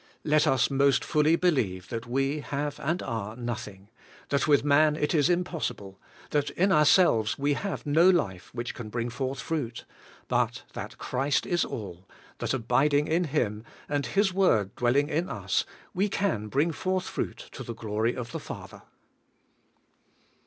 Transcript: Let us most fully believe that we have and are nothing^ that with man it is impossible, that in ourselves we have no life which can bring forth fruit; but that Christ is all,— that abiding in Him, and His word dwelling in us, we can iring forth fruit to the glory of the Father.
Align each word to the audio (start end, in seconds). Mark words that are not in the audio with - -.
Let 0.23 0.47
us 0.47 0.71
most 0.71 1.05
fully 1.05 1.35
believe 1.35 1.89
that 1.89 2.07
we 2.07 2.39
have 2.39 2.79
and 2.79 3.03
are 3.03 3.35
nothing^ 3.35 3.89
that 4.29 4.47
with 4.47 4.63
man 4.63 4.95
it 4.95 5.13
is 5.13 5.29
impossible, 5.29 6.01
that 6.31 6.49
in 6.49 6.71
ourselves 6.71 7.37
we 7.37 7.53
have 7.53 7.85
no 7.85 8.09
life 8.09 8.49
which 8.51 8.73
can 8.73 8.89
bring 8.89 9.11
forth 9.11 9.39
fruit; 9.39 9.85
but 10.27 10.63
that 10.73 10.97
Christ 10.97 11.45
is 11.45 11.63
all,— 11.63 12.09
that 12.39 12.51
abiding 12.55 13.07
in 13.07 13.25
Him, 13.25 13.63
and 13.87 14.07
His 14.07 14.33
word 14.33 14.73
dwelling 14.75 15.07
in 15.07 15.29
us, 15.29 15.65
we 15.93 16.09
can 16.09 16.49
iring 16.49 16.73
forth 16.73 17.05
fruit 17.05 17.37
to 17.51 17.61
the 17.61 17.75
glory 17.75 18.15
of 18.15 18.31
the 18.31 18.39
Father. 18.39 18.81